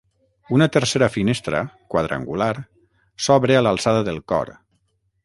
[0.55, 1.59] Una tercera finestra,
[1.95, 2.53] quadrangular,
[3.27, 4.53] s'obre a l'alçada del cor.